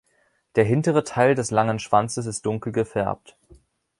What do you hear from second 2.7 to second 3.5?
gefärbt.